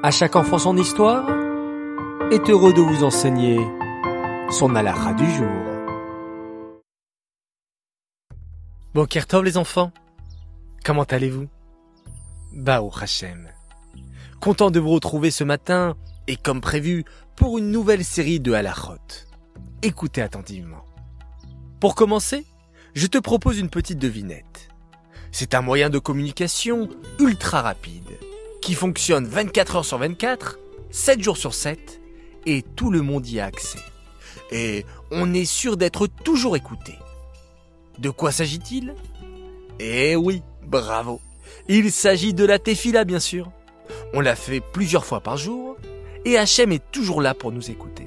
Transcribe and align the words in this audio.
À 0.00 0.12
chaque 0.12 0.36
enfant 0.36 0.58
son 0.58 0.76
histoire 0.76 1.28
est 2.30 2.48
heureux 2.48 2.72
de 2.72 2.80
vous 2.80 3.02
enseigner 3.02 3.58
son 4.48 4.76
alara 4.76 5.12
du 5.12 5.28
jour. 5.28 5.48
Bon 8.94 9.06
Kertov 9.06 9.42
les 9.42 9.56
enfants, 9.56 9.90
comment 10.84 11.02
allez-vous? 11.02 11.48
Bao 12.52 12.92
Hachem. 12.96 13.48
Content 14.40 14.70
de 14.70 14.78
vous 14.78 14.90
retrouver 14.90 15.32
ce 15.32 15.42
matin 15.42 15.96
et 16.28 16.36
comme 16.36 16.60
prévu 16.60 17.04
pour 17.34 17.58
une 17.58 17.72
nouvelle 17.72 18.04
série 18.04 18.38
de 18.38 18.52
halachot. 18.52 19.26
Écoutez 19.82 20.22
attentivement. 20.22 20.84
Pour 21.80 21.96
commencer, 21.96 22.46
je 22.94 23.08
te 23.08 23.18
propose 23.18 23.58
une 23.58 23.68
petite 23.68 23.98
devinette. 23.98 24.68
C'est 25.32 25.56
un 25.56 25.60
moyen 25.60 25.90
de 25.90 25.98
communication 25.98 26.88
ultra 27.18 27.62
rapide 27.62 28.07
qui 28.68 28.74
fonctionne 28.74 29.26
24 29.26 29.76
heures 29.76 29.84
sur 29.86 29.96
24, 29.96 30.58
7 30.90 31.22
jours 31.22 31.38
sur 31.38 31.54
7, 31.54 32.02
et 32.44 32.60
tout 32.60 32.90
le 32.90 33.00
monde 33.00 33.26
y 33.26 33.40
a 33.40 33.46
accès. 33.46 33.78
Et 34.50 34.84
on 35.10 35.32
est 35.32 35.46
sûr 35.46 35.78
d'être 35.78 36.06
toujours 36.06 36.54
écouté. 36.54 36.92
De 37.98 38.10
quoi 38.10 38.30
s'agit-il? 38.30 38.94
Eh 39.80 40.16
oui, 40.16 40.42
bravo. 40.66 41.22
Il 41.66 41.90
s'agit 41.90 42.34
de 42.34 42.44
la 42.44 42.58
tefila, 42.58 43.04
bien 43.04 43.20
sûr. 43.20 43.50
On 44.12 44.20
l'a 44.20 44.36
fait 44.36 44.60
plusieurs 44.60 45.06
fois 45.06 45.22
par 45.22 45.38
jour, 45.38 45.78
et 46.26 46.36
Hachem 46.36 46.70
est 46.70 46.90
toujours 46.92 47.22
là 47.22 47.32
pour 47.32 47.52
nous 47.52 47.70
écouter. 47.70 48.06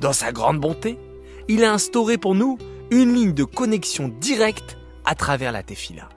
Dans 0.00 0.12
sa 0.12 0.32
grande 0.32 0.58
bonté, 0.58 0.98
il 1.46 1.62
a 1.62 1.72
instauré 1.72 2.18
pour 2.18 2.34
nous 2.34 2.58
une 2.90 3.14
ligne 3.14 3.34
de 3.34 3.44
connexion 3.44 4.08
directe 4.08 4.78
à 5.04 5.14
travers 5.14 5.52
la 5.52 5.62
tefila. 5.62 6.08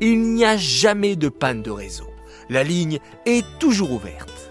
Il 0.00 0.32
n'y 0.32 0.46
a 0.46 0.56
jamais 0.56 1.14
de 1.14 1.28
panne 1.28 1.60
de 1.60 1.70
réseau. 1.70 2.11
La 2.48 2.64
ligne 2.64 2.98
est 3.26 3.44
toujours 3.58 3.92
ouverte. 3.92 4.50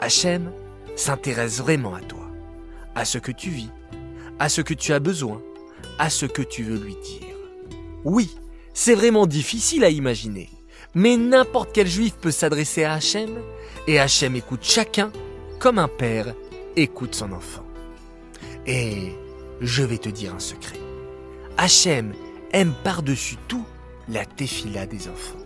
Hachem 0.00 0.50
s'intéresse 0.96 1.58
vraiment 1.58 1.94
à 1.94 2.00
toi, 2.00 2.26
à 2.94 3.04
ce 3.04 3.18
que 3.18 3.32
tu 3.32 3.50
vis, 3.50 3.70
à 4.38 4.48
ce 4.48 4.60
que 4.60 4.74
tu 4.74 4.92
as 4.92 4.98
besoin, 4.98 5.42
à 5.98 6.10
ce 6.10 6.26
que 6.26 6.42
tu 6.42 6.62
veux 6.62 6.78
lui 6.78 6.96
dire. 6.96 7.36
Oui, 8.04 8.36
c'est 8.74 8.94
vraiment 8.94 9.26
difficile 9.26 9.84
à 9.84 9.90
imaginer, 9.90 10.50
mais 10.94 11.16
n'importe 11.16 11.70
quel 11.72 11.86
juif 11.86 12.14
peut 12.14 12.30
s'adresser 12.30 12.84
à 12.84 12.94
Hachem, 12.94 13.38
et 13.86 13.98
Hachem 13.98 14.36
écoute 14.36 14.62
chacun 14.62 15.10
comme 15.58 15.78
un 15.78 15.88
père 15.88 16.34
écoute 16.76 17.14
son 17.14 17.32
enfant. 17.32 17.64
Et 18.66 19.12
je 19.60 19.82
vais 19.82 19.98
te 19.98 20.08
dire 20.08 20.34
un 20.34 20.40
secret. 20.40 20.80
Hachem 21.56 22.12
aime 22.52 22.74
par-dessus 22.84 23.36
tout 23.48 23.64
la 24.08 24.24
tefila 24.24 24.86
des 24.86 25.08
enfants 25.08 25.45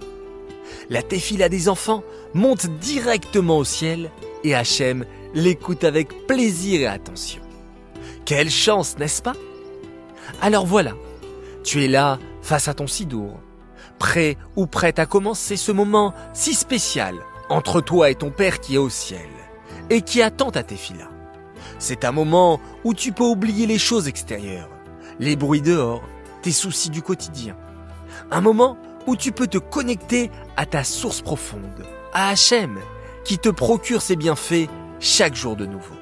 la 0.91 1.03
tefila 1.03 1.49
des 1.49 1.69
enfants 1.69 2.03
monte 2.35 2.67
directement 2.67 3.59
au 3.59 3.65
ciel 3.65 4.11
et 4.45 4.55
Hachem 4.55 5.07
l'écoute 5.33 5.85
avec 5.85 6.27
plaisir 6.27 6.81
et 6.81 6.87
attention. 6.87 7.41
Quelle 8.25 8.51
chance, 8.51 8.99
n'est-ce 8.99 9.23
pas? 9.23 9.35
Alors 10.43 10.67
voilà, 10.67 10.93
tu 11.65 11.85
es 11.85 11.89
là 11.89 12.19
face 12.43 12.69
à 12.69 12.75
ton 12.75 12.87
sidour, 12.87 13.41
prêt 13.99 14.37
ou 14.57 14.67
prête 14.67 14.99
à 14.99 15.07
commencer 15.07 15.57
ce 15.57 15.73
moment 15.73 16.13
si 16.35 16.55
spécial 16.55 17.15
entre 17.49 17.81
toi 17.81 18.11
et 18.11 18.15
ton 18.15 18.31
Père 18.31 18.61
qui 18.61 18.75
est 18.75 18.79
au 18.79 18.91
ciel 18.91 19.29
et 19.91 20.03
qui 20.03 20.23
attend 20.23 20.51
ta 20.51 20.63
tefila. 20.63 21.09
C'est 21.79 22.05
un 22.05 22.13
moment 22.13 22.61
où 22.85 22.95
tu 22.95 23.13
peux 23.13 23.25
oublier 23.25 23.67
les 23.67 23.79
choses 23.79 24.09
extérieures, 24.09 24.69
les 25.19 25.37
bruits 25.37 25.63
dehors, 25.63 26.03
tes 26.43 26.53
soucis 26.53 26.91
du 26.91 27.03
quotidien. 27.03 27.57
Un 28.31 28.41
moment 28.41 28.77
où 29.07 29.17
tu 29.17 29.33
peux 29.33 29.47
te 29.47 29.59
connecter 29.59 30.31
à 30.57 30.67
ta 30.67 30.85
source 30.85 31.23
profonde, 31.23 31.87
à 32.13 32.31
Hachem, 32.31 32.79
qui 33.25 33.39
te 33.39 33.49
procure 33.49 34.03
ses 34.03 34.17
bienfaits 34.17 34.69
chaque 34.99 35.35
jour 35.35 35.57
de 35.57 35.67
nouveau. 35.67 35.95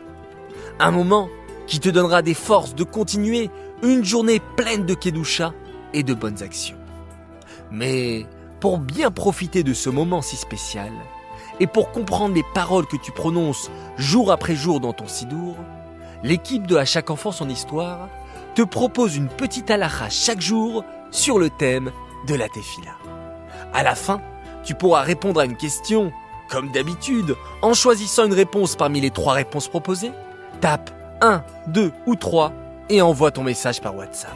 Un 0.78 0.90
moment 0.90 1.28
qui 1.66 1.80
te 1.80 1.88
donnera 1.88 2.22
des 2.22 2.34
forces 2.34 2.74
de 2.74 2.84
continuer 2.84 3.50
une 3.82 4.04
journée 4.04 4.40
pleine 4.56 4.86
de 4.86 4.94
Kedusha 4.94 5.52
et 5.92 6.02
de 6.02 6.14
bonnes 6.14 6.42
actions. 6.42 6.76
Mais 7.70 8.26
pour 8.60 8.78
bien 8.78 9.10
profiter 9.10 9.62
de 9.62 9.74
ce 9.74 9.90
moment 9.90 10.22
si 10.22 10.36
spécial, 10.36 10.92
et 11.60 11.66
pour 11.66 11.90
comprendre 11.90 12.34
les 12.34 12.44
paroles 12.54 12.86
que 12.86 12.96
tu 12.96 13.12
prononces 13.12 13.70
jour 13.96 14.30
après 14.30 14.54
jour 14.54 14.80
dans 14.80 14.92
ton 14.92 15.08
sidour, 15.08 15.56
l'équipe 16.22 16.66
de 16.66 16.76
À 16.76 16.84
chaque 16.84 17.10
enfant 17.10 17.32
son 17.32 17.48
histoire 17.48 18.08
te 18.54 18.62
propose 18.62 19.16
une 19.16 19.28
petite 19.28 19.70
halakha 19.70 20.08
chaque 20.10 20.40
jour 20.40 20.84
sur 21.10 21.38
le 21.38 21.50
thème 21.50 21.90
de 22.26 22.34
la 22.34 22.48
tefila. 22.48 22.92
À 23.72 23.82
la 23.82 23.94
fin, 23.94 24.20
tu 24.64 24.74
pourras 24.74 25.02
répondre 25.02 25.40
à 25.40 25.44
une 25.44 25.56
question, 25.56 26.12
comme 26.50 26.70
d'habitude, 26.70 27.36
en 27.62 27.74
choisissant 27.74 28.26
une 28.26 28.34
réponse 28.34 28.76
parmi 28.76 29.00
les 29.00 29.10
trois 29.10 29.34
réponses 29.34 29.68
proposées. 29.68 30.12
Tape 30.60 30.90
1, 31.20 31.42
2 31.68 31.92
ou 32.06 32.16
3 32.16 32.52
et 32.88 33.02
envoie 33.02 33.30
ton 33.30 33.42
message 33.42 33.80
par 33.80 33.96
WhatsApp. 33.96 34.34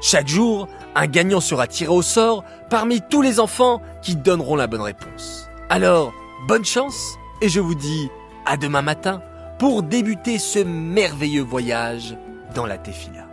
Chaque 0.00 0.28
jour, 0.28 0.68
un 0.94 1.06
gagnant 1.06 1.40
sera 1.40 1.66
tiré 1.66 1.90
au 1.90 2.02
sort 2.02 2.44
parmi 2.70 3.00
tous 3.00 3.22
les 3.22 3.40
enfants 3.40 3.82
qui 4.02 4.14
donneront 4.14 4.56
la 4.56 4.66
bonne 4.66 4.80
réponse. 4.80 5.48
Alors, 5.70 6.12
bonne 6.46 6.64
chance 6.64 7.16
et 7.40 7.48
je 7.48 7.60
vous 7.60 7.74
dis 7.74 8.08
à 8.46 8.56
demain 8.56 8.82
matin 8.82 9.20
pour 9.58 9.82
débuter 9.82 10.38
ce 10.38 10.60
merveilleux 10.60 11.42
voyage 11.42 12.16
dans 12.54 12.66
la 12.66 12.78
Tefila. 12.78 13.27